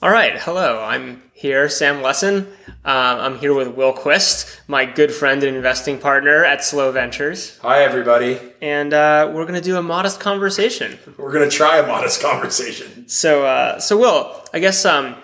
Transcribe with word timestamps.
All 0.00 0.10
right, 0.10 0.38
hello. 0.38 0.80
I'm 0.82 1.22
here, 1.32 1.68
Sam 1.68 2.02
Lessin. 2.02 2.46
Um, 2.46 2.46
I'm 2.84 3.38
here 3.38 3.52
with 3.52 3.68
Will 3.74 3.92
Quist, 3.92 4.60
my 4.68 4.84
good 4.84 5.12
friend 5.12 5.42
and 5.42 5.56
investing 5.56 5.98
partner 5.98 6.44
at 6.44 6.62
Slow 6.64 6.92
Ventures, 6.92 7.58
Hi, 7.58 7.82
everybody. 7.82 8.38
and 8.62 8.94
uh, 8.94 9.30
we're 9.34 9.42
going 9.42 9.54
to 9.56 9.60
do 9.60 9.76
a 9.76 9.82
modest 9.82 10.20
conversation. 10.20 10.98
We're 11.16 11.32
going 11.32 11.50
to 11.50 11.54
try 11.54 11.78
a 11.78 11.86
modest 11.86 12.22
conversation. 12.22 13.08
So, 13.08 13.44
uh, 13.44 13.80
so 13.80 13.98
Will, 13.98 14.40
I 14.54 14.60
guess 14.60 14.84
um, 14.84 15.16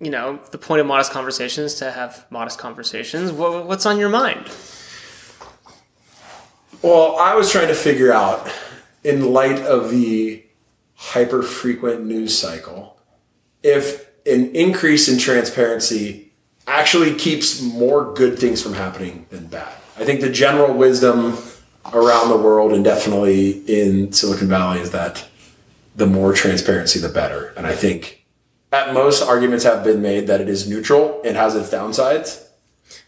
you 0.00 0.10
know 0.10 0.40
the 0.50 0.58
point 0.58 0.80
of 0.80 0.86
modest 0.88 1.12
conversations 1.12 1.74
to 1.74 1.92
have 1.92 2.26
modest 2.28 2.58
conversations. 2.58 3.30
What, 3.30 3.66
what's 3.66 3.86
on 3.86 3.96
your 3.98 4.08
mind? 4.08 4.50
Well, 6.82 7.16
I 7.16 7.34
was 7.36 7.50
trying 7.50 7.68
to 7.68 7.74
figure 7.74 8.12
out, 8.12 8.52
in 9.04 9.32
light 9.32 9.60
of 9.60 9.90
the 9.90 10.44
hyper 10.96 11.42
frequent 11.42 12.04
news 12.04 12.36
cycle, 12.36 13.00
if 13.62 14.05
an 14.26 14.54
increase 14.54 15.08
in 15.08 15.18
transparency 15.18 16.32
actually 16.66 17.14
keeps 17.14 17.62
more 17.62 18.12
good 18.14 18.38
things 18.38 18.60
from 18.60 18.74
happening 18.74 19.26
than 19.30 19.46
bad. 19.46 19.72
I 19.96 20.04
think 20.04 20.20
the 20.20 20.30
general 20.30 20.74
wisdom 20.74 21.38
around 21.92 22.28
the 22.28 22.36
world 22.36 22.72
and 22.72 22.84
definitely 22.84 23.50
in 23.66 24.12
Silicon 24.12 24.48
Valley 24.48 24.80
is 24.80 24.90
that 24.90 25.26
the 25.94 26.06
more 26.06 26.32
transparency, 26.32 26.98
the 26.98 27.08
better. 27.08 27.54
And 27.56 27.66
I 27.66 27.74
think 27.74 28.26
at 28.72 28.92
most 28.92 29.22
arguments 29.22 29.64
have 29.64 29.84
been 29.84 30.02
made 30.02 30.26
that 30.26 30.40
it 30.40 30.48
is 30.48 30.68
neutral 30.68 31.22
and 31.24 31.36
has 31.36 31.54
its 31.54 31.70
downsides. 31.70 32.44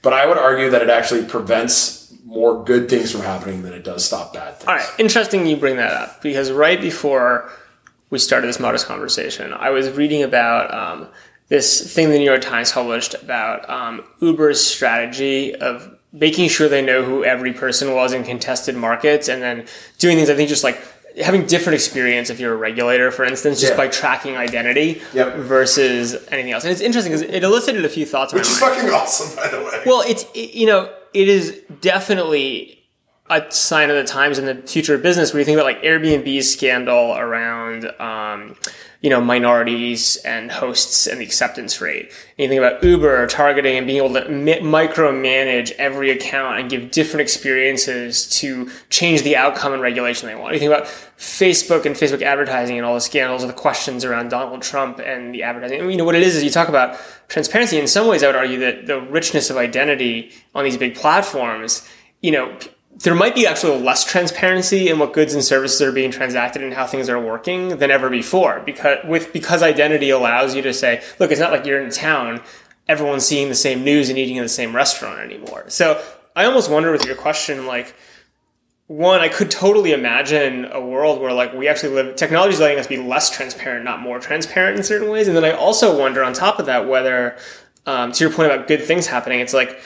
But 0.03 0.12
I 0.12 0.27
would 0.27 0.39
argue 0.39 0.70
that 0.70 0.83
it 0.83 0.91
actually 0.91 1.25
prevents 1.25 2.14
more 2.25 2.64
good 2.64 2.89
things 2.89 3.11
from 3.11 3.23
happening 3.23 3.62
than 3.62 3.73
it 3.73 3.84
does 3.84 4.05
stop 4.05 4.33
bad 4.33 4.56
things. 4.56 4.69
All 4.69 4.77
right, 4.77 4.89
interesting 4.98 5.47
you 5.47 5.56
bring 5.56 5.77
that 5.77 5.92
up 5.92 6.23
because 6.23 6.50
right 6.53 6.80
before 6.80 7.50
we 8.11 8.19
started 8.19 8.47
this 8.47 8.61
modest 8.61 8.87
conversation, 8.87 9.53
I 9.53 9.71
was 9.71 9.91
reading 9.91 10.23
about 10.23 10.73
um, 10.73 11.09
this 11.48 11.93
thing 11.95 12.11
the 12.11 12.19
New 12.19 12.25
York 12.25 12.41
Times 12.43 12.73
published 12.73 13.15
about 13.15 13.69
um, 13.69 14.05
Uber's 14.21 14.61
strategy 14.65 15.55
of 15.55 15.95
making 16.12 16.48
sure 16.48 16.69
they 16.69 16.81
know 16.83 17.03
who 17.03 17.23
every 17.25 17.53
person 17.53 17.92
was 17.95 18.12
in 18.12 18.25
contested 18.25 18.75
markets 18.75 19.28
and 19.28 19.42
then 19.42 19.67
doing 19.98 20.17
things, 20.17 20.31
I 20.31 20.34
think, 20.34 20.48
just 20.48 20.65
like 20.65 20.81
having 21.23 21.47
different 21.47 21.75
experience 21.75 22.31
if 22.31 22.39
you're 22.41 22.55
a 22.55 22.56
regulator, 22.56 23.11
for 23.11 23.25
instance, 23.25 23.61
just 23.61 23.73
Yeah. 23.73 23.77
by 23.77 23.89
tracking 23.89 24.37
identity 24.37 25.03
Yep. 25.12 25.37
versus 25.37 26.15
anything 26.31 26.53
else. 26.53 26.65
And 26.65 26.72
it's 26.72 26.81
interesting 26.81 27.12
because 27.12 27.28
it 27.28 27.43
elicited 27.45 27.84
a 27.84 27.89
few 27.89 28.06
thoughts. 28.06 28.33
Which 28.33 28.43
is 28.48 28.61
mind. 28.61 28.75
fucking 28.77 28.91
awesome, 28.91 29.37
by 29.37 29.48
the 29.48 29.59
way. 29.62 29.83
Well, 29.84 30.03
it's 30.06 30.25
it, 30.34 30.55
you 30.55 30.67
know 30.67 30.91
it 31.12 31.28
is 31.28 31.61
definitely 31.81 32.78
a 33.31 33.51
sign 33.51 33.91
of 33.91 33.97
the 33.97 34.05
times 34.05 34.39
in 34.39 34.47
the 34.47 34.55
future 34.67 34.95
of 34.95 35.03
business 35.03 35.33
where 35.33 35.41
you 35.41 35.45
think 35.45 35.57
about 35.57 35.67
like 35.67 35.83
Airbnb's 35.83 36.51
scandal 36.53 37.17
around 37.17 37.87
um, 38.01 38.57
you 39.01 39.11
know 39.11 39.21
minorities 39.21 40.17
and 40.25 40.51
hosts 40.51 41.07
and 41.07 41.21
the 41.21 41.25
acceptance 41.25 41.81
rate. 41.81 42.06
And 42.37 42.45
you 42.45 42.49
think 42.49 42.59
about 42.59 42.83
Uber 42.83 43.27
targeting 43.29 43.77
and 43.77 43.87
being 43.87 44.03
able 44.03 44.15
to 44.15 44.29
mi- 44.29 44.61
micromanage 44.61 45.71
every 45.73 46.11
account 46.11 46.59
and 46.59 46.71
give 46.71 46.91
different 46.91 47.21
experiences 47.21 48.29
to 48.41 48.71
change 48.91 49.23
the 49.23 49.37
outcome 49.37 49.73
and 49.73 49.83
regulation 49.83 50.29
they 50.29 50.34
want. 50.34 50.55
You 50.55 50.59
think 50.59 50.73
about 50.73 50.87
Facebook 51.17 51.87
and 51.87 51.95
Facebook 51.95 52.23
advertising 52.23 52.77
and 52.77 52.84
all 52.84 52.95
the 52.95 53.01
scandals 53.01 53.43
and 53.43 53.51
the 53.51 53.56
questions 53.56 54.05
around 54.05 54.31
Donald 54.31 54.62
Trump 54.62 54.99
and 54.99 55.33
the 55.33 55.45
advertising. 55.45 55.79
I 55.79 55.83
mean, 55.83 55.93
you 55.93 55.97
know 55.99 56.05
what 56.05 56.17
it 56.17 56.23
is 56.23 56.34
is 56.34 56.43
you 56.43 56.51
talk 56.51 56.69
about 56.69 56.99
transparency. 57.29 57.79
In 57.79 57.87
some 57.87 58.09
ways, 58.09 58.25
I 58.25 58.27
would 58.27 58.37
argue 58.37 58.59
that 58.61 58.87
the 58.87 59.01
richness 59.01 59.49
of 59.49 59.56
identity 59.56 60.33
on 60.55 60.65
these 60.65 60.77
big 60.77 60.97
platforms, 60.97 61.89
you 62.21 62.33
know, 62.33 62.56
p- 62.56 62.71
there 62.97 63.14
might 63.14 63.34
be 63.34 63.47
actually 63.47 63.81
less 63.81 64.05
transparency 64.05 64.89
in 64.89 64.98
what 64.98 65.12
goods 65.12 65.34
and 65.34 65.44
services 65.44 65.81
are 65.81 65.92
being 65.92 66.11
transacted 66.11 66.62
and 66.62 66.75
how 66.75 66.86
things 66.86 67.08
are 67.08 67.20
working 67.20 67.78
than 67.78 67.91
ever 67.91 68.11
before. 68.11 68.61
Because 68.64 68.98
with 69.05 69.33
because 69.33 69.62
identity 69.62 70.11
allows 70.11 70.55
you 70.55 70.62
to 70.62 70.72
say, 70.72 71.03
look, 71.19 71.31
it's 71.31 71.41
not 71.41 71.53
like 71.53 71.64
you're 71.64 71.81
in 71.81 71.91
town, 71.91 72.41
everyone's 72.89 73.25
seeing 73.25 73.48
the 73.48 73.55
same 73.55 73.84
news 73.84 74.09
and 74.09 74.19
eating 74.19 74.36
in 74.36 74.42
the 74.42 74.48
same 74.48 74.75
restaurant 74.75 75.20
anymore. 75.20 75.64
So 75.69 76.03
I 76.34 76.44
almost 76.44 76.70
wonder 76.70 76.91
with 76.91 77.05
your 77.05 77.14
question, 77.14 77.66
like 77.66 77.94
one, 78.88 79.20
I 79.20 79.28
could 79.28 79.50
totally 79.50 79.93
imagine 79.93 80.65
a 80.65 80.81
world 80.81 81.20
where 81.20 81.32
like 81.32 81.53
we 81.53 81.69
actually 81.69 81.94
live 81.94 82.16
technology 82.16 82.55
is 82.55 82.60
letting 82.60 82.78
us 82.78 82.87
be 82.87 82.97
less 82.97 83.31
transparent, 83.31 83.84
not 83.84 84.00
more 84.00 84.19
transparent 84.19 84.76
in 84.78 84.82
certain 84.82 85.10
ways. 85.10 85.28
And 85.28 85.37
then 85.37 85.44
I 85.44 85.53
also 85.53 85.97
wonder 85.99 86.25
on 86.25 86.32
top 86.32 86.59
of 86.59 86.66
that 86.66 86.88
whether 86.88 87.37
um, 87.87 88.12
to 88.12 88.25
your 88.25 88.32
point 88.32 88.50
about 88.50 88.66
good 88.66 88.82
things 88.82 89.06
happening, 89.06 89.41
it's 89.41 89.55
like 89.55 89.78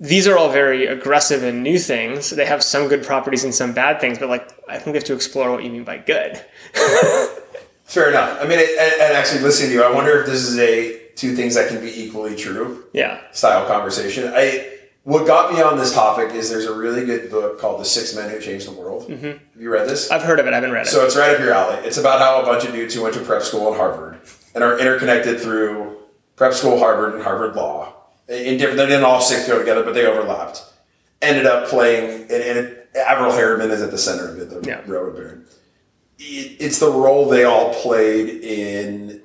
these 0.00 0.26
are 0.28 0.36
all 0.36 0.50
very 0.50 0.86
aggressive 0.86 1.42
and 1.42 1.62
new 1.62 1.78
things. 1.78 2.30
They 2.30 2.44
have 2.46 2.62
some 2.62 2.88
good 2.88 3.02
properties 3.04 3.44
and 3.44 3.54
some 3.54 3.72
bad 3.72 4.00
things, 4.00 4.18
but 4.18 4.28
like 4.28 4.48
I 4.68 4.74
think 4.78 4.86
we 4.88 4.92
have 4.94 5.04
to 5.04 5.14
explore 5.14 5.50
what 5.50 5.64
you 5.64 5.70
mean 5.70 5.84
by 5.84 5.98
good. 5.98 6.44
Fair 7.84 8.10
enough. 8.10 8.38
I 8.40 8.46
mean, 8.46 8.58
and, 8.58 8.68
and 9.00 9.12
actually, 9.16 9.42
listening 9.42 9.70
to 9.70 9.74
you, 9.76 9.82
I 9.84 9.92
wonder 9.92 10.20
if 10.20 10.26
this 10.26 10.42
is 10.42 10.58
a 10.58 10.98
two 11.14 11.34
things 11.36 11.54
that 11.54 11.68
can 11.68 11.80
be 11.80 12.02
equally 12.02 12.34
true 12.36 12.84
Yeah. 12.92 13.20
style 13.32 13.66
conversation. 13.66 14.30
I 14.34 14.72
what 15.04 15.24
got 15.24 15.52
me 15.52 15.62
on 15.62 15.78
this 15.78 15.94
topic 15.94 16.34
is 16.34 16.50
there's 16.50 16.64
a 16.66 16.74
really 16.74 17.06
good 17.06 17.30
book 17.30 17.60
called 17.60 17.80
The 17.80 17.84
Six 17.84 18.14
Men 18.16 18.28
Who 18.28 18.40
Changed 18.40 18.66
the 18.66 18.72
World. 18.72 19.08
Mm-hmm. 19.08 19.24
Have 19.24 19.38
you 19.62 19.70
read 19.70 19.88
this? 19.88 20.10
I've 20.10 20.22
heard 20.24 20.40
of 20.40 20.46
it, 20.48 20.52
I 20.52 20.56
haven't 20.56 20.72
read 20.72 20.86
it. 20.86 20.90
So 20.90 21.04
it's 21.06 21.16
right 21.16 21.30
up 21.32 21.38
your 21.38 21.52
alley. 21.52 21.76
It's 21.86 21.96
about 21.96 22.18
how 22.18 22.42
a 22.42 22.44
bunch 22.44 22.64
of 22.64 22.72
dudes 22.72 22.92
who 22.92 23.02
went 23.02 23.14
to 23.14 23.20
prep 23.20 23.42
school 23.42 23.68
and 23.68 23.76
Harvard 23.76 24.18
and 24.54 24.64
are 24.64 24.76
interconnected 24.80 25.38
through 25.40 25.96
prep 26.34 26.52
school, 26.54 26.80
Harvard, 26.80 27.14
and 27.14 27.22
Harvard 27.22 27.54
Law. 27.54 27.94
In 28.28 28.56
different, 28.58 28.78
they 28.78 28.86
didn't 28.86 29.04
all 29.04 29.20
six 29.20 29.46
go 29.46 29.58
together, 29.58 29.82
but 29.84 29.94
they 29.94 30.06
overlapped. 30.06 30.64
Ended 31.22 31.46
up 31.46 31.68
playing, 31.68 32.22
and, 32.22 32.30
and 32.30 32.58
it, 32.58 32.88
Averell 32.94 33.32
Harriman 33.32 33.70
is 33.70 33.82
at 33.82 33.90
the 33.90 33.98
center 33.98 34.28
of 34.28 34.38
it, 34.38 34.50
the 34.50 34.68
Yeah. 34.68 34.80
railroad 34.86 35.16
baron. 35.16 35.46
It, 36.18 36.56
it's 36.60 36.78
the 36.78 36.90
role 36.90 37.28
they 37.28 37.44
all 37.44 37.72
played 37.74 38.28
in 38.42 39.22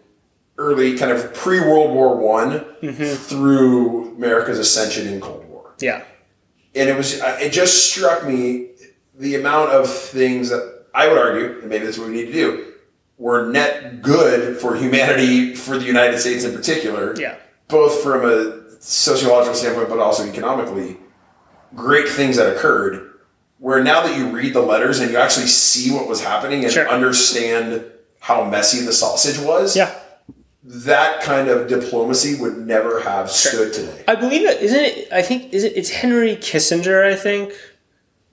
early, 0.58 0.98
kind 0.98 1.12
of 1.12 1.34
pre 1.34 1.60
World 1.60 1.94
War 1.96 2.16
One 2.18 2.60
mm-hmm. 2.82 3.16
through 3.16 4.16
America's 4.16 4.60
ascension 4.60 5.08
in 5.08 5.20
Cold 5.20 5.50
War 5.50 5.74
yeah. 5.80 6.04
and 6.76 6.90
it 6.90 6.96
was 6.96 7.20
uh, 7.22 7.38
it 7.42 7.52
just 7.52 7.92
struck 7.92 8.28
me 8.28 8.68
the 9.18 9.36
amount 9.36 9.72
of 9.72 9.90
things 9.90 10.50
that 10.50 10.86
I 10.94 11.08
would 11.08 11.18
argue, 11.18 11.60
and 11.62 11.70
maybe 11.70 11.86
that's 11.86 11.98
what 11.98 12.10
we 12.10 12.14
need 12.16 12.26
to 12.28 12.34
do, 12.34 12.74
were 13.18 13.48
net 13.50 14.02
good 14.02 14.58
for 14.58 14.76
humanity, 14.76 15.56
for 15.56 15.78
the 15.78 15.86
United 15.86 16.20
States 16.20 16.44
in 16.44 16.54
particular, 16.56 17.16
Yeah. 17.18 17.38
both 17.68 18.02
from 18.04 18.26
a 18.26 18.61
sociological 18.82 19.54
standpoint, 19.56 19.90
but 19.90 20.00
also 20.00 20.26
economically, 20.28 20.98
great 21.76 22.10
things 22.10 22.36
that 22.38 22.54
occurred. 22.54 23.08
Where 23.60 23.84
now 23.84 24.02
that 24.02 24.18
you 24.18 24.28
read 24.30 24.54
the 24.56 24.62
letters 24.62 25.00
and 25.00 25.12
you 25.12 25.18
actually 25.18 25.46
see 25.46 25.92
what 25.94 26.08
was 26.08 26.24
happening 26.24 26.64
and 26.64 26.74
Sure. 26.74 26.90
understand 26.90 27.84
how 28.20 28.44
messy 28.44 28.84
the 28.84 28.92
sausage 28.92 29.38
was, 29.38 29.76
Yeah. 29.76 29.92
that 30.64 31.22
kind 31.22 31.48
of 31.48 31.68
diplomacy 31.68 32.36
would 32.36 32.58
never 32.66 33.02
have 33.02 33.30
stood 33.30 33.72
today. 33.72 34.04
I 34.08 34.16
believe 34.16 34.48
it 34.48 34.62
isn't 34.62 34.80
it 34.80 35.08
I 35.12 35.22
think 35.22 35.54
is 35.54 35.64
it 35.64 35.74
it's 35.76 35.90
Henry 35.92 36.36
Kissinger, 36.36 37.06
I 37.06 37.16
think. 37.16 37.54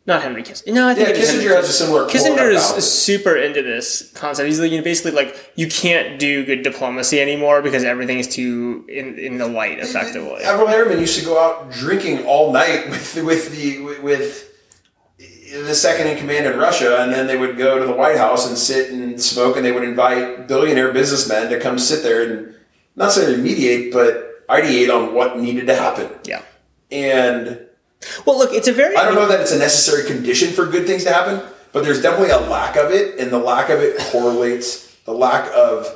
Not 0.08 0.22
Henry 0.22 0.42
Kissinger. 0.42 0.72
No, 0.72 0.88
I 0.88 0.94
think 0.94 1.06
Yeah, 1.06 1.14
it 1.14 1.20
is 1.20 1.28
Henry 1.28 1.44
Kissinger 1.44 1.54
has 1.54 1.69
a 1.69 1.72
similar 1.72 2.06
Kissinger 2.08 2.50
is 2.50 2.91
super 2.91 3.36
into 3.36 3.60
this 3.60 4.10
concept. 4.12 4.46
He's 4.46 4.58
like, 4.58 4.70
you 4.70 4.78
know, 4.78 4.82
basically 4.82 5.10
like 5.10 5.52
you 5.54 5.69
can't 5.69 6.19
do 6.19 6.46
good 6.46 6.62
diplomacy 6.62 7.20
anymore 7.20 7.60
because 7.60 7.84
everything 7.84 8.19
is 8.19 8.26
too 8.26 8.86
in, 8.88 9.19
in 9.19 9.36
the 9.36 9.46
light, 9.46 9.80
effectively. 9.80 10.44
Averell 10.44 10.69
Harriman 10.69 10.98
used 10.98 11.19
to 11.19 11.26
go 11.26 11.38
out 11.38 11.70
drinking 11.70 12.24
all 12.24 12.54
night 12.54 12.88
with 12.91 13.22
with 13.22 13.54
the 13.54 13.82
with 14.00 14.50
the 15.19 15.74
second 15.74 16.06
in 16.06 16.16
command 16.16 16.46
in 16.46 16.58
Russia, 16.58 17.02
and 17.02 17.12
then 17.12 17.26
they 17.26 17.36
would 17.36 17.58
go 17.58 17.78
to 17.78 17.84
the 17.84 17.92
White 17.92 18.16
House 18.16 18.48
and 18.48 18.56
sit 18.56 18.90
and 18.90 19.20
smoke, 19.20 19.56
and 19.56 19.64
they 19.64 19.72
would 19.72 19.84
invite 19.84 20.48
billionaire 20.48 20.90
businessmen 20.90 21.50
to 21.50 21.60
come 21.60 21.78
sit 21.78 22.02
there 22.02 22.22
and 22.22 22.54
not 22.96 23.06
necessarily 23.06 23.42
mediate, 23.42 23.92
but 23.92 24.46
ideate 24.48 24.88
on 24.88 25.12
what 25.12 25.38
needed 25.38 25.66
to 25.66 25.76
happen. 25.76 26.08
Yeah. 26.25 26.40
And 26.90 27.68
Well, 28.26 28.38
look, 28.38 28.53
it's 28.53 28.69
a 28.69 28.72
very 28.72 28.97
I 28.97 29.04
don't 29.04 29.14
know 29.14 29.28
that 29.28 29.41
it's 29.41 29.53
a 29.53 29.59
necessary 29.59 30.06
condition 30.06 30.53
for 30.53 30.66
good 30.66 30.86
things 30.86 31.04
to 31.04 31.12
happen, 31.12 31.41
but 31.72 31.84
there's 31.84 32.00
definitely 32.00 32.31
a 32.31 32.38
lack 32.41 32.76
of 32.76 32.91
it, 32.91 33.19
and 33.19 33.31
the 33.31 33.38
lack 33.38 33.70
of 33.70 33.81
it 33.81 33.98
correlates 33.98 34.94
the 35.04 35.12
lack 35.12 35.50
of 35.54 35.86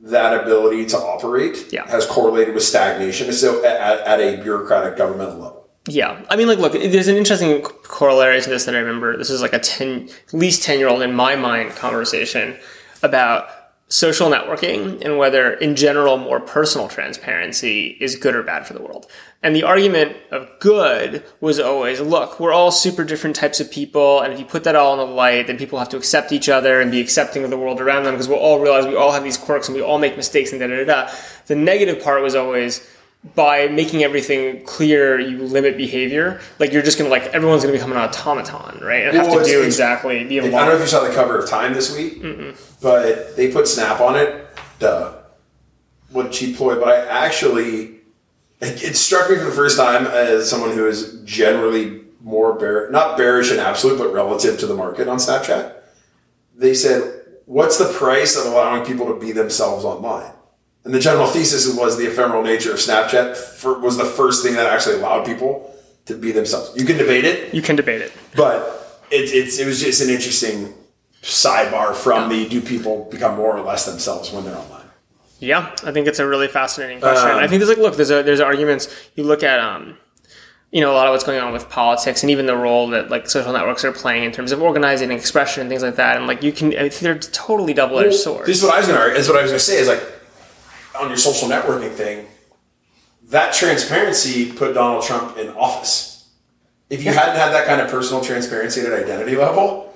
that 0.00 0.42
ability 0.42 0.86
to 0.86 0.96
operate 0.96 1.72
Yeah. 1.72 1.86
has 1.88 2.06
correlated 2.06 2.54
with 2.54 2.62
stagnation. 2.62 3.32
So 3.32 3.64
at, 3.64 4.00
at 4.00 4.20
a 4.20 4.42
bureaucratic 4.42 4.96
governmental 4.96 5.34
level. 5.38 5.68
Yeah, 5.88 6.20
I 6.28 6.36
mean, 6.36 6.48
like, 6.48 6.58
look, 6.58 6.72
there's 6.72 7.08
an 7.08 7.16
interesting 7.16 7.62
corollary 7.62 8.40
to 8.42 8.50
this 8.50 8.66
that 8.66 8.74
I 8.74 8.78
remember. 8.78 9.16
This 9.16 9.30
is 9.30 9.40
like 9.40 9.54
a 9.54 9.58
ten, 9.58 10.08
at 10.28 10.34
least 10.34 10.62
ten 10.62 10.78
year 10.78 10.88
old 10.88 11.02
in 11.02 11.14
my 11.14 11.34
mind 11.34 11.70
conversation 11.76 12.56
about 13.02 13.48
social 13.88 14.28
networking 14.28 15.02
and 15.02 15.16
whether, 15.16 15.54
in 15.54 15.74
general, 15.76 16.18
more 16.18 16.40
personal 16.40 16.88
transparency 16.88 17.96
is 18.00 18.16
good 18.16 18.34
or 18.36 18.42
bad 18.42 18.66
for 18.66 18.74
the 18.74 18.82
world. 18.82 19.06
And 19.40 19.54
the 19.54 19.62
argument 19.62 20.16
of 20.32 20.48
good 20.58 21.22
was 21.40 21.60
always, 21.60 22.00
look, 22.00 22.40
we're 22.40 22.52
all 22.52 22.72
super 22.72 23.04
different 23.04 23.36
types 23.36 23.60
of 23.60 23.70
people, 23.70 24.20
and 24.20 24.32
if 24.32 24.40
you 24.40 24.44
put 24.44 24.64
that 24.64 24.74
all 24.74 24.92
in 24.94 24.98
the 24.98 25.14
light, 25.14 25.46
then 25.46 25.56
people 25.56 25.78
have 25.78 25.88
to 25.90 25.96
accept 25.96 26.32
each 26.32 26.48
other 26.48 26.80
and 26.80 26.90
be 26.90 27.00
accepting 27.00 27.44
of 27.44 27.50
the 27.50 27.56
world 27.56 27.80
around 27.80 28.02
them 28.02 28.14
because 28.14 28.26
we'll 28.26 28.38
all 28.38 28.58
realize 28.58 28.84
we 28.84 28.96
all 28.96 29.12
have 29.12 29.22
these 29.22 29.36
quirks 29.36 29.68
and 29.68 29.76
we 29.76 29.82
all 29.82 30.00
make 30.00 30.16
mistakes 30.16 30.50
and 30.50 30.60
da 30.60 30.66
da 30.66 30.84
da. 30.84 31.04
da. 31.06 31.14
The 31.46 31.54
negative 31.54 32.02
part 32.02 32.20
was 32.20 32.34
always 32.34 32.84
by 33.34 33.68
making 33.68 34.02
everything 34.02 34.64
clear, 34.64 35.18
you 35.20 35.38
limit 35.38 35.76
behavior. 35.76 36.40
Like 36.58 36.72
you're 36.72 36.82
just 36.82 36.98
gonna 36.98 37.10
like 37.10 37.24
everyone's 37.26 37.62
gonna 37.62 37.72
become 37.72 37.92
an 37.92 37.98
automaton, 37.98 38.80
right? 38.84 39.06
And 39.06 39.16
have 39.16 39.26
Well, 39.26 39.44
to 39.44 39.44
do 39.44 39.62
exactly 39.62 40.24
be 40.24 40.38
I 40.38 40.42
don't 40.42 40.52
know 40.52 40.74
if 40.74 40.80
you 40.80 40.86
saw 40.86 41.06
the 41.06 41.14
cover 41.14 41.38
of 41.38 41.48
Time 41.48 41.74
this 41.74 41.94
week, 41.96 42.22
but 42.80 43.36
they 43.36 43.52
put 43.52 43.68
Snap 43.68 44.00
on 44.00 44.16
it. 44.16 44.46
Duh. 44.78 45.14
What 46.10 46.32
cheap 46.32 46.56
ploy, 46.56 46.78
but 46.78 46.88
I 46.88 47.26
actually 47.26 47.97
it, 48.60 48.82
it 48.82 48.96
struck 48.96 49.30
me 49.30 49.36
for 49.36 49.44
the 49.44 49.52
first 49.52 49.76
time 49.76 50.06
as 50.06 50.48
someone 50.48 50.72
who 50.72 50.86
is 50.86 51.20
generally 51.24 52.02
more 52.20 52.54
bear 52.54 52.90
not 52.90 53.16
bearish 53.16 53.52
in 53.52 53.58
absolute, 53.58 53.98
but 53.98 54.12
relative 54.12 54.58
to 54.60 54.66
the 54.66 54.74
market 54.74 55.08
on 55.08 55.18
Snapchat. 55.18 55.74
They 56.56 56.74
said, 56.74 57.22
"What's 57.46 57.78
the 57.78 57.92
price 57.92 58.36
of 58.36 58.46
allowing 58.46 58.84
people 58.84 59.06
to 59.06 59.18
be 59.18 59.32
themselves 59.32 59.84
online?" 59.84 60.32
And 60.84 60.94
the 60.94 61.00
general 61.00 61.26
thesis 61.26 61.72
was 61.76 61.96
the 61.98 62.06
ephemeral 62.06 62.42
nature 62.42 62.72
of 62.72 62.78
Snapchat 62.78 63.36
for, 63.36 63.78
was 63.78 63.96
the 63.96 64.04
first 64.04 64.42
thing 64.42 64.54
that 64.54 64.66
actually 64.66 64.96
allowed 64.96 65.26
people 65.26 65.74
to 66.06 66.14
be 66.14 66.32
themselves. 66.32 66.72
You 66.74 66.86
can 66.86 66.96
debate 66.96 67.24
it, 67.26 67.52
You 67.52 67.60
can 67.62 67.76
debate 67.76 68.00
it. 68.00 68.12
but 68.34 69.02
it, 69.10 69.30
it's 69.32 69.58
it 69.58 69.66
was 69.66 69.80
just 69.80 70.00
an 70.02 70.08
interesting 70.10 70.72
sidebar 71.22 71.94
from 71.94 72.28
the 72.28 72.48
do 72.48 72.60
people 72.60 73.06
become 73.10 73.36
more 73.36 73.56
or 73.56 73.60
less 73.62 73.84
themselves 73.84 74.32
when 74.32 74.44
they're 74.44 74.56
online. 74.56 74.77
Yeah, 75.40 75.74
I 75.84 75.92
think 75.92 76.08
it's 76.08 76.18
a 76.18 76.26
really 76.26 76.48
fascinating 76.48 77.00
question. 77.00 77.30
Um, 77.30 77.38
I 77.38 77.46
think 77.46 77.60
there's 77.60 77.68
like, 77.68 77.78
look, 77.78 77.96
there's 77.96 78.10
a, 78.10 78.22
there's 78.22 78.40
arguments. 78.40 78.88
You 79.14 79.24
look 79.24 79.42
at, 79.42 79.60
um, 79.60 79.96
you 80.72 80.80
know, 80.80 80.90
a 80.92 80.94
lot 80.94 81.06
of 81.06 81.12
what's 81.12 81.24
going 81.24 81.40
on 81.40 81.52
with 81.52 81.68
politics 81.70 82.22
and 82.22 82.30
even 82.30 82.46
the 82.46 82.56
role 82.56 82.88
that 82.88 83.08
like 83.08 83.28
social 83.28 83.52
networks 83.52 83.84
are 83.84 83.92
playing 83.92 84.24
in 84.24 84.32
terms 84.32 84.52
of 84.52 84.60
organizing 84.60 85.10
and 85.10 85.18
expression 85.18 85.60
and 85.62 85.70
things 85.70 85.82
like 85.82 85.96
that. 85.96 86.16
And 86.16 86.26
like, 86.26 86.42
you 86.42 86.52
can, 86.52 86.70
they're 86.70 87.18
totally 87.18 87.72
double 87.72 87.98
edged 88.00 88.16
swords. 88.16 88.46
This 88.46 88.58
is 88.58 88.64
what 88.64 88.74
I 88.74 88.78
was 88.78 88.86
gonna 88.88 88.98
argue. 88.98 89.14
This 89.14 89.26
is 89.26 89.30
what 89.30 89.38
I 89.38 89.42
was 89.42 89.50
gonna 89.52 89.60
say 89.60 89.78
is 89.78 89.88
like 89.88 90.02
on 91.00 91.08
your 91.08 91.16
social 91.16 91.48
networking 91.48 91.92
thing, 91.92 92.26
that 93.28 93.54
transparency 93.54 94.52
put 94.52 94.74
Donald 94.74 95.04
Trump 95.04 95.38
in 95.38 95.50
office. 95.50 96.28
If 96.90 97.04
you 97.04 97.12
hadn't 97.12 97.36
had 97.36 97.52
that 97.52 97.66
kind 97.66 97.80
of 97.80 97.88
personal 97.90 98.24
transparency 98.24 98.80
at 98.80 98.86
an 98.86 99.04
identity 99.04 99.36
level, 99.36 99.87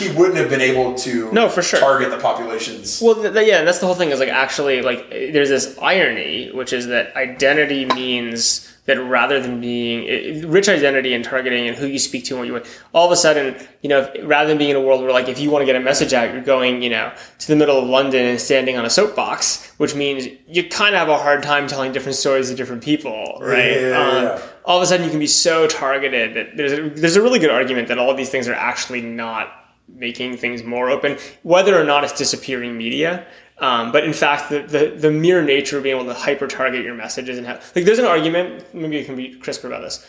he 0.00 0.10
wouldn't 0.16 0.36
have 0.38 0.50
been 0.50 0.60
able 0.60 0.94
to 0.96 1.30
No, 1.32 1.48
for 1.48 1.62
sure. 1.62 1.78
target 1.80 2.10
the 2.10 2.18
populations. 2.18 3.00
Well, 3.00 3.14
th- 3.14 3.32
th- 3.32 3.46
yeah, 3.46 3.58
and 3.58 3.68
that's 3.68 3.78
the 3.78 3.86
whole 3.86 3.94
thing. 3.94 4.10
Is 4.10 4.18
like 4.20 4.28
actually 4.28 4.82
like 4.82 5.08
there's 5.10 5.48
this 5.48 5.78
irony, 5.80 6.50
which 6.52 6.72
is 6.72 6.86
that 6.88 7.14
identity 7.16 7.84
means 7.86 8.66
that 8.86 8.98
rather 8.98 9.38
than 9.40 9.60
being 9.60 10.04
it, 10.04 10.44
rich 10.46 10.68
identity 10.68 11.14
and 11.14 11.22
targeting 11.24 11.68
and 11.68 11.76
who 11.76 11.86
you 11.86 11.98
speak 11.98 12.24
to 12.24 12.32
and 12.34 12.40
what 12.40 12.46
you 12.46 12.52
want, 12.54 12.66
all 12.94 13.06
of 13.06 13.12
a 13.12 13.16
sudden, 13.16 13.54
you 13.82 13.88
know, 13.88 14.00
if, 14.00 14.26
rather 14.26 14.48
than 14.48 14.58
being 14.58 14.70
in 14.70 14.76
a 14.76 14.80
world 14.80 15.00
where 15.02 15.12
like 15.12 15.28
if 15.28 15.38
you 15.38 15.50
want 15.50 15.62
to 15.62 15.66
get 15.66 15.76
a 15.76 15.80
message 15.80 16.12
out, 16.12 16.32
you're 16.32 16.42
going, 16.42 16.82
you 16.82 16.90
know, 16.90 17.12
to 17.38 17.46
the 17.46 17.54
middle 17.54 17.78
of 17.78 17.86
London 17.88 18.24
and 18.26 18.40
standing 18.40 18.76
on 18.76 18.84
a 18.84 18.90
soapbox, 18.90 19.70
which 19.76 19.94
means 19.94 20.26
you 20.48 20.68
kind 20.68 20.94
of 20.94 20.98
have 20.98 21.08
a 21.08 21.18
hard 21.18 21.42
time 21.42 21.68
telling 21.68 21.92
different 21.92 22.16
stories 22.16 22.48
to 22.48 22.56
different 22.56 22.82
people, 22.82 23.38
right? 23.40 23.70
Yeah, 23.80 23.88
yeah, 23.90 23.98
Um, 24.08 24.22
yeah. 24.24 24.42
All 24.64 24.76
of 24.78 24.82
a 24.82 24.86
sudden, 24.86 25.04
you 25.04 25.10
can 25.10 25.20
be 25.20 25.26
so 25.26 25.66
targeted 25.68 26.34
that 26.34 26.56
there's 26.56 26.72
a, 26.72 26.88
there's 26.90 27.16
a 27.16 27.22
really 27.22 27.38
good 27.38 27.50
argument 27.50 27.88
that 27.88 27.98
all 27.98 28.10
of 28.10 28.16
these 28.16 28.30
things 28.30 28.48
are 28.48 28.54
actually 28.54 29.02
not 29.02 29.52
making 29.94 30.36
things 30.36 30.62
more 30.62 30.90
open, 30.90 31.18
whether 31.42 31.80
or 31.80 31.84
not 31.84 32.04
it's 32.04 32.12
disappearing 32.12 32.76
media. 32.76 33.26
Um, 33.58 33.92
but 33.92 34.04
in 34.04 34.14
fact, 34.14 34.48
the, 34.48 34.62
the, 34.62 34.94
the 34.96 35.10
mere 35.10 35.42
nature 35.42 35.76
of 35.76 35.82
being 35.82 35.96
able 35.96 36.06
to 36.06 36.18
hyper 36.18 36.46
target 36.46 36.82
your 36.82 36.94
messages 36.94 37.36
and 37.36 37.46
have, 37.46 37.70
like, 37.76 37.84
there's 37.84 37.98
an 37.98 38.06
argument, 38.06 38.74
maybe 38.74 38.96
you 38.96 39.04
can 39.04 39.16
be 39.16 39.34
crisper 39.36 39.66
about 39.66 39.82
this. 39.82 40.06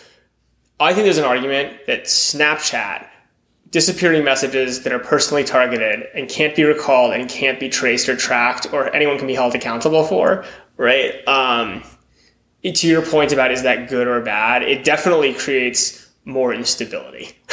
I 0.79 0.93
think 0.93 1.03
there's 1.03 1.17
an 1.17 1.25
argument 1.25 1.85
that 1.85 2.05
Snapchat, 2.05 3.07
disappearing 3.69 4.23
messages 4.23 4.83
that 4.83 4.91
are 4.91 4.99
personally 4.99 5.43
targeted 5.43 6.07
and 6.13 6.29
can't 6.29 6.55
be 6.55 6.63
recalled 6.63 7.13
and 7.13 7.29
can't 7.29 7.59
be 7.59 7.69
traced 7.69 8.09
or 8.09 8.15
tracked 8.15 8.71
or 8.73 8.93
anyone 8.93 9.17
can 9.17 9.27
be 9.27 9.35
held 9.35 9.55
accountable 9.55 10.03
for, 10.03 10.43
right? 10.77 11.25
Um, 11.27 11.83
to 12.63 12.87
your 12.87 13.01
point 13.01 13.31
about 13.31 13.51
is 13.51 13.63
that 13.63 13.89
good 13.89 14.07
or 14.07 14.21
bad, 14.21 14.61
it 14.63 14.83
definitely 14.83 15.33
creates 15.33 16.09
more 16.25 16.53
instability. 16.53 17.37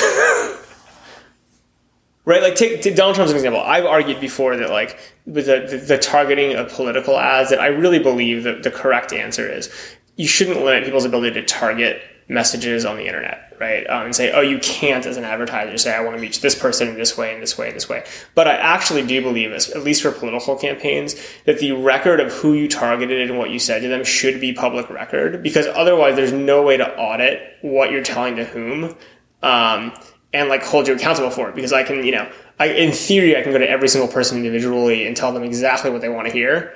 right? 2.29 2.43
Like 2.43 2.57
take, 2.57 2.83
take 2.83 2.95
Donald 2.95 3.15
Trump 3.15 3.25
as 3.25 3.31
an 3.31 3.39
example. 3.39 3.63
I've 3.63 3.87
argued 3.87 4.21
before 4.21 4.55
that 4.59 4.69
like 4.69 4.99
with 5.25 5.47
the, 5.47 5.67
the, 5.67 5.79
the 5.79 5.99
targeting 5.99 6.55
of 6.55 6.71
political 6.71 7.19
ads, 7.19 7.49
that 7.49 7.59
I 7.59 7.69
really 7.69 7.99
believe 7.99 8.45
that 8.45 8.63
the 8.63 8.71
correct 8.71 9.15
answer 9.15 9.51
is 9.51 9.73
you 10.17 10.29
shouldn't 10.29 10.63
limit 10.63 10.85
people's 10.85 11.07
ability 11.07 11.41
to 11.41 11.47
target 11.47 12.03
messages 12.29 12.85
on 12.85 12.97
the 12.97 13.07
internet, 13.07 13.57
right? 13.59 13.89
Um, 13.89 14.05
and 14.05 14.15
say, 14.15 14.31
oh, 14.33 14.43
you 14.43 14.59
can't 14.59 15.07
as 15.07 15.17
an 15.17 15.25
advertiser 15.25 15.79
say, 15.79 15.95
I 15.95 16.01
want 16.01 16.17
to 16.17 16.21
reach 16.21 16.43
this 16.43 16.55
person 16.55 16.89
in 16.89 16.97
this 16.97 17.17
way, 17.17 17.35
in 17.35 17.41
this 17.41 17.57
way, 17.57 17.69
in 17.69 17.75
this 17.75 17.89
way. 17.89 18.05
But 18.35 18.47
I 18.47 18.57
actually 18.57 19.07
do 19.07 19.23
believe, 19.23 19.51
at 19.53 19.83
least 19.83 20.03
for 20.03 20.13
political 20.13 20.55
campaigns, 20.55 21.17
that 21.47 21.61
the 21.61 21.73
record 21.73 22.21
of 22.21 22.31
who 22.31 22.53
you 22.53 22.69
targeted 22.69 23.31
and 23.31 23.39
what 23.39 23.49
you 23.49 23.59
said 23.59 23.81
to 23.81 23.89
them 23.89 24.05
should 24.05 24.39
be 24.39 24.53
public 24.53 24.91
record 24.91 25.43
because 25.43 25.67
otherwise 25.69 26.17
there's 26.17 26.33
no 26.33 26.63
way 26.63 26.77
to 26.77 26.97
audit 26.99 27.41
what 27.63 27.91
you're 27.91 28.05
telling 28.05 28.37
to 28.37 28.45
whom. 28.45 28.95
Um, 29.43 29.95
and 30.33 30.49
like 30.49 30.63
hold 30.63 30.87
you 30.89 30.95
accountable 30.95 31.31
for 31.31 31.49
it 31.49 31.55
because 31.55 31.73
I 31.73 31.83
can, 31.83 32.05
you 32.05 32.13
know, 32.13 32.31
I, 32.59 32.67
in 32.67 32.93
theory, 32.93 33.37
I 33.37 33.43
can 33.43 33.53
go 33.53 33.59
to 33.59 33.69
every 33.69 33.89
single 33.89 34.09
person 34.09 34.37
individually 34.39 35.07
and 35.07 35.17
tell 35.17 35.33
them 35.33 35.43
exactly 35.43 35.91
what 35.91 36.01
they 36.01 36.09
want 36.09 36.27
to 36.27 36.33
hear. 36.33 36.75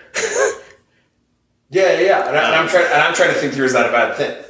Yeah, 1.70 1.93
yeah, 1.94 2.00
yeah. 2.00 2.28
And, 2.28 2.37
I, 2.37 2.46
and 2.46 2.54
I'm 2.54 2.62
um, 2.64 2.69
trying, 2.69 2.84
and 2.84 3.02
I'm 3.02 3.14
trying 3.14 3.31
to 3.31 3.34
think 3.34 3.54
through 3.54 3.64
is 3.64 3.72
that 3.72 3.88
a 3.88 3.93
bad 3.93 4.16
thing? 4.16 4.44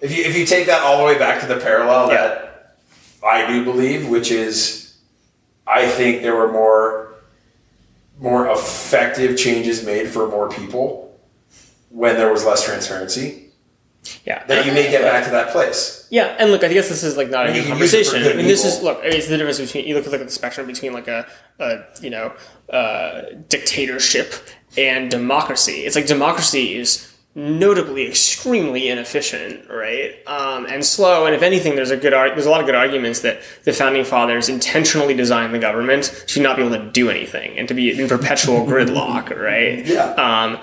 If 0.00 0.16
you 0.16 0.22
if 0.24 0.36
you 0.36 0.46
take 0.46 0.66
that 0.66 0.82
all 0.82 0.98
the 0.98 1.04
way 1.04 1.18
back 1.18 1.40
to 1.40 1.46
the 1.46 1.58
parallel 1.58 2.08
Yeah. 2.08 2.16
that 2.16 2.76
I 3.26 3.46
do 3.46 3.64
believe, 3.64 4.08
which 4.08 4.30
is, 4.30 4.96
I 5.66 5.88
think 5.88 6.22
there 6.22 6.36
were 6.36 6.52
more 6.52 7.14
more 8.20 8.50
effective 8.50 9.36
changes 9.36 9.84
made 9.84 10.08
for 10.08 10.28
more 10.28 10.48
people 10.48 11.18
when 11.88 12.16
there 12.16 12.32
was 12.32 12.44
less 12.44 12.64
transparency. 12.64 13.47
Yeah. 14.24 14.44
That 14.46 14.66
you 14.66 14.72
may 14.72 14.90
get 14.90 15.02
back 15.02 15.24
to 15.24 15.30
that 15.30 15.50
place. 15.52 16.06
Yeah, 16.10 16.36
and 16.38 16.50
look, 16.50 16.64
I 16.64 16.72
guess 16.72 16.88
this 16.88 17.02
is 17.02 17.16
like 17.16 17.28
not 17.30 17.48
a 17.48 17.52
new 17.52 17.62
can 17.62 17.78
use 17.78 17.92
it 17.92 18.06
for 18.06 18.12
conversation. 18.12 18.32
I 18.32 18.36
mean, 18.36 18.46
this 18.46 18.64
is 18.64 18.82
look. 18.82 19.00
It's 19.02 19.28
the 19.28 19.36
difference 19.36 19.60
between 19.60 19.86
you 19.86 19.94
look 19.94 20.06
at 20.06 20.12
look 20.12 20.20
at 20.20 20.26
the 20.26 20.32
spectrum 20.32 20.66
between 20.66 20.92
like 20.92 21.08
a, 21.08 21.26
a 21.58 21.80
you 22.00 22.10
know 22.10 22.34
uh, 22.72 23.22
dictatorship 23.48 24.34
and 24.76 25.10
democracy. 25.10 25.84
It's 25.84 25.96
like 25.96 26.06
democracy 26.06 26.76
is 26.76 27.12
notably 27.34 28.08
extremely 28.08 28.88
inefficient, 28.88 29.68
right? 29.70 30.16
Um, 30.26 30.66
and 30.66 30.84
slow. 30.84 31.26
And 31.26 31.34
if 31.34 31.42
anything, 31.42 31.76
there's 31.76 31.90
a 31.90 31.96
good 31.96 32.14
ar- 32.14 32.30
there's 32.30 32.46
a 32.46 32.50
lot 32.50 32.60
of 32.60 32.66
good 32.66 32.74
arguments 32.74 33.20
that 33.20 33.42
the 33.64 33.72
founding 33.72 34.04
fathers 34.04 34.48
intentionally 34.48 35.14
designed 35.14 35.54
the 35.54 35.58
government 35.58 36.24
to 36.28 36.40
not 36.42 36.56
be 36.56 36.62
able 36.64 36.76
to 36.76 36.90
do 36.90 37.10
anything 37.10 37.58
and 37.58 37.68
to 37.68 37.74
be 37.74 38.00
in 38.00 38.08
perpetual 38.08 38.60
gridlock, 38.66 39.30
right? 39.36 39.84
Yeah. 39.86 40.10
Um, 40.14 40.58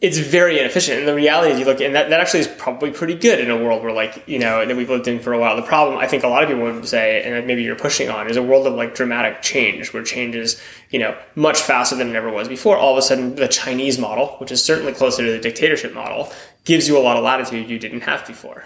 it's 0.00 0.18
very 0.18 0.58
inefficient. 0.58 0.98
And 0.98 1.08
the 1.08 1.14
reality 1.14 1.52
is, 1.52 1.58
you 1.58 1.64
look, 1.64 1.80
and 1.80 1.94
that, 1.94 2.10
that 2.10 2.20
actually 2.20 2.40
is 2.40 2.48
probably 2.48 2.90
pretty 2.90 3.14
good 3.14 3.38
in 3.38 3.50
a 3.50 3.56
world 3.56 3.82
where, 3.82 3.92
like, 3.92 4.28
you 4.28 4.38
know, 4.38 4.66
that 4.66 4.76
we've 4.76 4.90
lived 4.90 5.08
in 5.08 5.18
for 5.18 5.32
a 5.32 5.38
while. 5.38 5.56
The 5.56 5.62
problem, 5.62 5.96
I 5.98 6.06
think 6.06 6.24
a 6.24 6.28
lot 6.28 6.42
of 6.42 6.48
people 6.48 6.64
would 6.64 6.86
say, 6.86 7.22
and 7.22 7.46
maybe 7.46 7.62
you're 7.62 7.76
pushing 7.76 8.10
on, 8.10 8.28
is 8.28 8.36
a 8.36 8.42
world 8.42 8.66
of 8.66 8.74
like 8.74 8.94
dramatic 8.94 9.40
change, 9.40 9.94
where 9.94 10.02
change 10.02 10.34
is, 10.34 10.60
you 10.90 10.98
know, 10.98 11.16
much 11.36 11.60
faster 11.62 11.96
than 11.96 12.10
it 12.10 12.16
ever 12.16 12.30
was 12.30 12.48
before. 12.48 12.76
All 12.76 12.92
of 12.92 12.98
a 12.98 13.02
sudden, 13.02 13.36
the 13.36 13.48
Chinese 13.48 13.98
model, 13.98 14.36
which 14.38 14.52
is 14.52 14.62
certainly 14.62 14.92
closer 14.92 15.24
to 15.24 15.30
the 15.30 15.38
dictatorship 15.38 15.94
model, 15.94 16.30
gives 16.64 16.86
you 16.86 16.98
a 16.98 17.00
lot 17.00 17.16
of 17.16 17.24
latitude 17.24 17.70
you 17.70 17.78
didn't 17.78 18.00
have 18.02 18.26
before. 18.26 18.64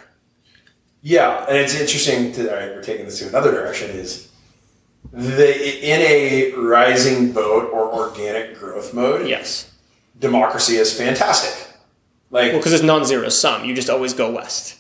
Yeah, 1.03 1.47
and 1.47 1.57
it's 1.57 1.79
interesting. 1.79 2.33
To, 2.33 2.51
all 2.51 2.57
right, 2.57 2.75
we're 2.75 2.83
taking 2.83 3.05
this 3.05 3.21
to 3.21 3.29
another 3.29 3.53
direction. 3.53 3.91
Is 3.91 4.29
the 5.13 5.89
in 5.89 6.01
a 6.01 6.53
rising 6.59 7.33
boat 7.33 7.71
or 7.73 7.93
organic 7.93 8.59
growth 8.59 8.93
mode? 8.93 9.29
Yes. 9.29 9.71
Democracy 10.19 10.77
is 10.77 10.93
fantastic. 10.97 11.67
Like 12.31 12.53
Well, 12.53 12.59
because 12.61 12.73
it's 12.73 12.83
non-zero 12.83 13.29
sum. 13.29 13.65
You 13.65 13.75
just 13.75 13.89
always 13.91 14.13
go 14.15 14.31
west. 14.31 14.77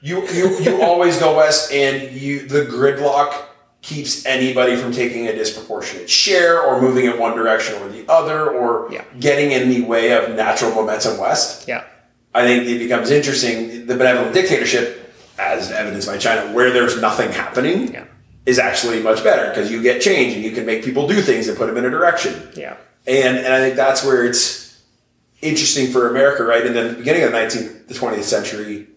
you, 0.00 0.26
you, 0.28 0.58
you 0.60 0.82
always 0.88 1.18
go 1.18 1.36
west, 1.36 1.72
and 1.72 2.10
you 2.12 2.46
the 2.48 2.64
gridlock 2.64 3.44
keeps 3.80 4.26
anybody 4.26 4.74
from 4.76 4.92
taking 4.92 5.28
a 5.28 5.32
disproportionate 5.34 6.10
share 6.10 6.60
or 6.60 6.80
moving 6.82 7.04
in 7.06 7.18
one 7.18 7.36
direction 7.36 7.80
or 7.80 7.88
the 7.88 8.04
other 8.08 8.50
or 8.50 8.88
Yeah. 8.92 9.04
getting 9.20 9.52
in 9.52 9.68
the 9.70 9.82
way 9.82 10.12
of 10.12 10.34
natural 10.34 10.72
momentum 10.72 11.18
west. 11.18 11.68
Yeah. 11.68 11.84
I 12.34 12.44
think 12.44 12.66
it 12.68 12.78
becomes 12.80 13.10
interesting. 13.10 13.86
The 13.86 13.96
benevolent 13.96 14.34
dictatorship, 14.34 15.14
as 15.38 15.70
evidenced 15.70 16.08
by 16.08 16.18
China, 16.18 16.52
where 16.52 16.70
there's 16.72 17.00
nothing 17.00 17.30
happening, 17.30 17.92
Yeah. 17.92 18.04
is 18.46 18.58
actually 18.58 19.00
much 19.02 19.22
better 19.22 19.48
because 19.50 19.70
you 19.70 19.80
get 19.82 20.02
change 20.02 20.34
and 20.34 20.42
you 20.44 20.50
can 20.50 20.66
make 20.66 20.84
people 20.84 21.06
do 21.06 21.22
things 21.22 21.46
and 21.48 21.56
put 21.56 21.68
them 21.68 21.76
in 21.76 21.84
a 21.84 21.90
direction. 21.90 22.48
Yeah. 22.56 22.74
And 23.06 23.38
and 23.38 23.52
I 23.54 23.60
think 23.60 23.76
that's 23.76 24.04
where 24.04 24.24
it's 24.24 24.67
interesting 25.42 25.90
for 25.92 26.08
America, 26.10 26.42
right? 26.44 26.64
In 26.66 26.74
the 26.74 26.94
beginning 26.94 27.22
of 27.24 27.32
the 27.32 27.38
19th, 27.38 27.86
the 27.88 27.94
20th 27.94 28.22
century, 28.24 28.88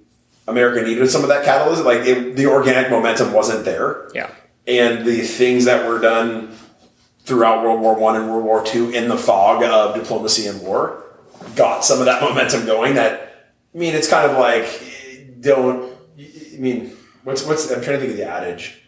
America 0.47 0.81
needed 0.85 1.09
some 1.09 1.21
of 1.23 1.29
that 1.29 1.45
catalyst. 1.45 1.83
Like 1.83 1.99
it, 2.05 2.35
the 2.35 2.47
organic 2.47 2.89
momentum 2.89 3.31
wasn't 3.33 3.63
there, 3.65 4.09
Yeah. 4.13 4.29
and 4.67 5.05
the 5.05 5.21
things 5.21 5.65
that 5.65 5.87
were 5.87 5.99
done 5.99 6.55
throughout 7.23 7.63
World 7.63 7.79
War 7.79 7.95
One 7.95 8.15
and 8.15 8.29
World 8.29 8.43
War 8.43 8.63
Two 8.65 8.89
in 8.91 9.07
the 9.07 9.17
fog 9.17 9.63
of 9.63 9.95
diplomacy 9.95 10.47
and 10.47 10.61
war 10.61 11.03
got 11.55 11.85
some 11.85 11.99
of 11.99 12.05
that 12.05 12.21
momentum 12.27 12.65
going. 12.65 12.95
That 12.95 13.45
I 13.73 13.77
mean, 13.77 13.93
it's 13.95 14.09
kind 14.09 14.29
of 14.29 14.37
like 14.37 14.65
don't. 15.39 15.91
I 16.19 16.57
mean, 16.57 16.91
what's 17.23 17.45
what's? 17.45 17.69
I'm 17.71 17.81
trying 17.81 17.97
to 17.97 17.99
think 17.99 18.11
of 18.11 18.17
the 18.17 18.27
adage 18.27 18.79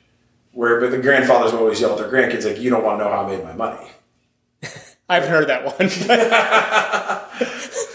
where, 0.51 0.79
but 0.81 0.91
the 0.91 0.98
grandfathers 1.00 1.51
will 1.51 1.60
always 1.60 1.79
yell 1.81 1.91
at 1.91 1.98
their 2.00 2.12
grandkids 2.12 2.45
like, 2.45 2.60
"You 2.60 2.69
don't 2.72 2.83
want 2.83 3.00
to 3.00 3.05
know 3.05 3.12
how 3.12 3.24
I 3.25 3.27
made 3.36 3.43
my 3.43 3.53
money." 3.53 3.88
I 5.13 5.20
haven't 5.20 5.29
heard 5.29 5.48
that 5.50 5.63
one. 5.65 5.89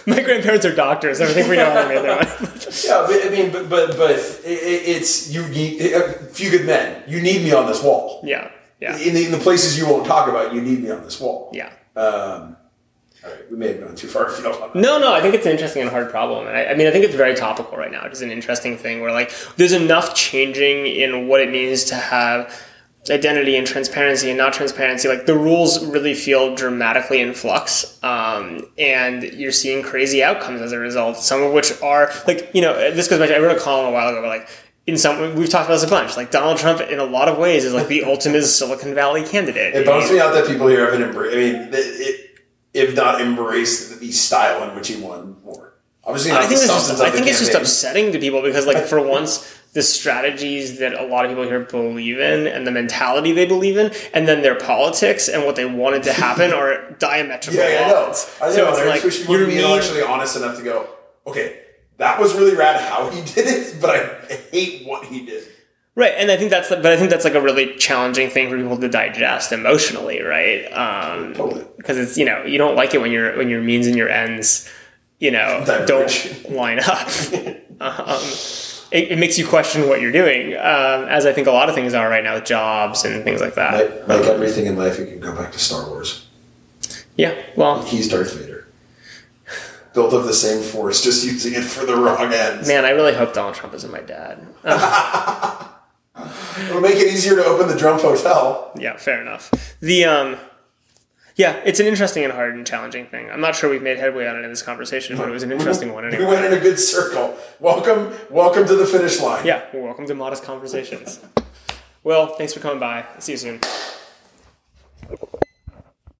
My 0.16 0.22
grandparents 0.22 0.64
are 0.64 0.74
doctors. 0.74 1.20
I 1.20 1.26
think 1.26 1.48
we 1.48 1.56
know 1.56 1.66
how 1.70 1.82
they 1.86 1.94
made 1.96 2.04
their 2.04 2.16
money. 2.16 2.30
Yeah, 2.84 3.04
but 3.06 3.26
I 3.26 3.28
mean, 3.30 3.50
but 3.52 3.68
but 3.68 3.96
but 3.96 4.10
it, 4.10 4.18
it- 4.44 4.96
it's 4.96 5.30
you 5.30 5.46
need 5.48 5.80
a 5.92 6.12
few 6.26 6.50
good 6.50 6.64
men. 6.66 7.02
You 7.06 7.20
need 7.20 7.42
me 7.42 7.52
on 7.52 7.66
this 7.66 7.82
wall. 7.82 8.20
Yeah. 8.24 8.50
Yeah. 8.80 8.96
In 8.96 9.12
the, 9.14 9.24
in 9.26 9.32
the 9.32 9.38
places 9.38 9.76
you 9.76 9.86
won't 9.88 10.06
talk 10.06 10.28
about, 10.28 10.54
you 10.54 10.60
need 10.62 10.82
me 10.82 10.90
on 10.90 11.02
this 11.02 11.20
wall. 11.20 11.50
Yeah. 11.52 11.72
Um, 11.96 12.56
All 13.24 13.30
right, 13.30 13.50
we 13.50 13.56
may 13.56 13.68
have 13.72 13.80
gone 13.80 13.96
too 13.96 14.06
far 14.06 14.26
afield. 14.26 14.72
No, 14.76 14.98
no, 15.00 15.12
I 15.12 15.20
think 15.20 15.34
it's 15.34 15.44
an 15.46 15.50
interesting 15.52 15.82
and 15.82 15.90
hard 15.90 16.10
problem. 16.10 16.46
And 16.46 16.56
I, 16.56 16.66
I 16.66 16.74
mean, 16.76 16.86
I 16.86 16.92
think 16.92 17.04
it's 17.04 17.16
very 17.16 17.34
topical 17.34 17.76
right 17.76 17.90
now. 17.90 18.04
It's 18.06 18.20
an 18.20 18.30
interesting 18.30 18.76
thing 18.78 19.00
where, 19.00 19.10
like, 19.10 19.32
there's 19.56 19.72
enough 19.72 20.14
changing 20.14 20.86
in 20.86 21.26
what 21.26 21.40
it 21.40 21.50
means 21.50 21.84
to 21.86 21.96
have 21.96 22.54
identity 23.10 23.56
and 23.56 23.66
transparency 23.66 24.28
and 24.28 24.38
not 24.38 24.52
transparency. 24.52 25.08
Like, 25.08 25.26
the 25.26 25.36
rules 25.36 25.84
really 25.86 26.14
feel 26.14 26.54
dramatically 26.54 27.20
in 27.20 27.34
flux. 27.34 27.98
Um, 28.02 28.66
and 28.76 29.22
you're 29.22 29.52
seeing 29.52 29.82
crazy 29.82 30.22
outcomes 30.22 30.60
as 30.60 30.72
a 30.72 30.78
result, 30.78 31.16
some 31.16 31.42
of 31.42 31.52
which 31.52 31.72
are, 31.82 32.12
like, 32.26 32.50
you 32.54 32.60
know, 32.60 32.74
this 32.92 33.08
goes 33.08 33.18
back 33.18 33.28
to, 33.28 33.36
I 33.36 33.38
wrote 33.38 33.56
a 33.56 33.60
column 33.60 33.86
a 33.86 33.92
while 33.92 34.08
ago, 34.08 34.20
but, 34.20 34.28
like, 34.28 34.48
in 34.88 34.96
some, 34.96 35.36
we've 35.36 35.50
talked 35.50 35.66
about 35.66 35.74
this 35.74 35.84
a 35.84 35.90
bunch. 35.90 36.16
Like 36.16 36.30
Donald 36.30 36.56
Trump, 36.56 36.80
in 36.80 36.98
a 36.98 37.04
lot 37.04 37.28
of 37.28 37.36
ways, 37.36 37.66
is 37.66 37.74
like 37.74 37.88
the 37.88 38.04
ultimate 38.06 38.42
Silicon 38.44 38.94
Valley 38.94 39.22
candidate. 39.22 39.74
It 39.74 39.84
bums 39.84 40.10
me 40.10 40.18
out 40.18 40.32
that 40.32 40.46
people 40.46 40.66
here 40.66 40.86
haven't 40.86 41.06
embraced. 41.06 41.36
I 41.36 41.38
mean, 41.38 41.54
it, 41.54 41.74
it, 41.74 42.40
if 42.72 42.96
not 42.96 43.20
embraced 43.20 44.00
the 44.00 44.10
style 44.10 44.66
in 44.66 44.74
which 44.74 44.88
he 44.88 44.98
won 44.98 45.36
more. 45.44 45.74
Obviously, 46.04 46.32
I 46.32 46.46
think 46.46 46.52
it's 46.62 46.66
just, 46.68 47.00
I 47.02 47.10
think 47.10 47.26
it's 47.26 47.38
just 47.38 47.52
upsetting 47.52 48.12
to 48.12 48.18
people 48.18 48.40
because, 48.40 48.66
like, 48.66 48.86
for 48.86 49.06
once, 49.06 49.57
the 49.78 49.82
strategies 49.84 50.80
that 50.80 50.92
a 50.92 51.06
lot 51.06 51.24
of 51.24 51.30
people 51.30 51.44
here 51.44 51.60
believe 51.60 52.18
in 52.18 52.48
and 52.48 52.66
the 52.66 52.72
mentality 52.72 53.30
they 53.30 53.46
believe 53.46 53.76
in, 53.76 53.92
and 54.12 54.26
then 54.26 54.42
their 54.42 54.56
politics 54.56 55.28
and 55.28 55.44
what 55.44 55.54
they 55.54 55.64
wanted 55.64 56.02
to 56.02 56.12
happen 56.12 56.52
are 56.52 56.90
diametrically 56.98 57.60
Yeah, 57.62 57.84
I 57.84 57.88
know. 57.88 58.02
I 58.42 58.46
know. 58.48 58.52
So 58.52 58.68
it's 58.70 58.78
like 58.86 59.02
people 59.12 59.34
you're 59.36 59.40
would 59.46 59.46
be 59.46 59.54
mean- 59.54 59.64
intellectually 59.64 60.02
honest 60.02 60.36
enough 60.36 60.56
to 60.58 60.64
go, 60.64 60.88
okay, 61.28 61.60
that 61.98 62.18
was 62.20 62.34
really 62.34 62.56
rad 62.56 62.80
how 62.80 63.08
he 63.10 63.20
did 63.34 63.46
it, 63.46 63.80
but 63.80 63.90
I 64.30 64.34
hate 64.50 64.84
what 64.84 65.04
he 65.04 65.24
did. 65.24 65.44
Right, 65.94 66.14
and 66.16 66.28
I 66.30 66.36
think 66.36 66.50
that's, 66.50 66.68
but 66.68 66.86
I 66.86 66.96
think 66.96 67.10
that's 67.10 67.24
like 67.24 67.34
a 67.34 67.40
really 67.40 67.74
challenging 67.76 68.30
thing 68.30 68.50
for 68.50 68.56
people 68.56 68.76
to 68.78 68.88
digest 68.88 69.52
emotionally, 69.52 70.20
right? 70.22 70.64
Um, 70.72 71.34
Totally. 71.34 71.64
because 71.76 71.98
it's 71.98 72.16
you 72.18 72.24
know 72.24 72.44
you 72.44 72.58
don't 72.58 72.74
like 72.76 72.94
it 72.94 73.00
when 73.00 73.10
your 73.12 73.36
when 73.36 73.48
your 73.48 73.60
means 73.60 73.86
and 73.88 73.96
your 73.96 74.08
ends, 74.08 74.68
you 75.18 75.30
know, 75.32 75.62
Diverge. 75.66 75.86
don't 75.86 76.50
line 76.52 76.78
up. 76.80 77.08
um, 77.80 78.20
it, 78.90 79.12
it 79.12 79.18
makes 79.18 79.38
you 79.38 79.46
question 79.46 79.88
what 79.88 80.00
you're 80.00 80.12
doing, 80.12 80.54
um, 80.54 81.04
as 81.08 81.26
I 81.26 81.32
think 81.32 81.46
a 81.46 81.52
lot 81.52 81.68
of 81.68 81.74
things 81.74 81.94
are 81.94 82.08
right 82.08 82.24
now 82.24 82.34
with 82.34 82.44
jobs 82.44 83.04
and 83.04 83.24
things 83.24 83.40
like 83.40 83.54
that. 83.54 84.06
Like, 84.08 84.20
like 84.20 84.26
everything 84.28 84.66
in 84.66 84.76
life, 84.76 84.98
you 84.98 85.06
can 85.06 85.20
go 85.20 85.34
back 85.34 85.52
to 85.52 85.58
Star 85.58 85.88
Wars. 85.88 86.26
Yeah, 87.16 87.34
well, 87.56 87.82
He's 87.82 88.08
Darth 88.08 88.34
Vader. 88.34 88.66
Built 89.94 90.12
of 90.12 90.24
the 90.24 90.34
same 90.34 90.62
force, 90.62 91.02
just 91.02 91.24
using 91.24 91.54
it 91.54 91.64
for 91.64 91.84
the 91.84 91.96
wrong 91.96 92.32
ends. 92.32 92.68
man, 92.68 92.84
I 92.84 92.90
really 92.90 93.14
hope 93.14 93.32
Donald 93.34 93.54
Trump 93.54 93.74
isn't 93.74 93.90
my 93.90 94.00
dad. 94.00 94.46
Uh, 94.64 95.68
It'll 96.68 96.80
make 96.80 96.96
it 96.96 97.12
easier 97.12 97.36
to 97.36 97.44
open 97.44 97.68
the 97.68 97.76
Trump 97.78 98.02
Hotel. 98.02 98.72
yeah, 98.76 98.96
fair 98.96 99.20
enough. 99.20 99.50
The 99.80 100.04
um, 100.04 100.36
yeah, 101.38 101.62
it's 101.64 101.78
an 101.78 101.86
interesting 101.86 102.24
and 102.24 102.32
hard 102.32 102.56
and 102.56 102.66
challenging 102.66 103.06
thing. 103.06 103.30
I'm 103.30 103.40
not 103.40 103.54
sure 103.54 103.70
we've 103.70 103.80
made 103.80 103.96
headway 103.96 104.26
on 104.26 104.36
it 104.36 104.42
in 104.42 104.50
this 104.50 104.60
conversation, 104.60 105.16
but 105.16 105.28
it 105.28 105.30
was 105.30 105.44
an 105.44 105.52
interesting 105.52 105.92
one 105.92 106.04
We 106.18 106.24
went 106.24 106.44
in 106.44 106.52
a 106.52 106.60
good 106.60 106.80
circle. 106.80 107.38
Welcome, 107.60 108.12
welcome 108.28 108.66
to 108.66 108.74
the 108.74 108.84
finish 108.84 109.20
line. 109.20 109.46
Yeah, 109.46 109.64
welcome 109.72 110.04
to 110.08 110.16
Modest 110.16 110.42
Conversations. 110.42 111.20
Well, 112.02 112.34
thanks 112.34 112.54
for 112.54 112.60
coming 112.60 112.80
by. 112.80 113.06
See 113.20 113.32
you 113.32 113.38
soon. 113.38 113.60